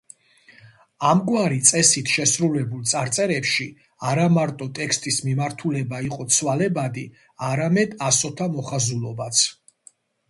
[1.09, 3.67] ამგვარი წესით შესრულებულ წარწერებში
[4.13, 7.05] არა მარტო ტექსტის მიმართულება იყო ცვალებადი,
[7.51, 9.47] არამედ ასოთა მოხაზულობაც.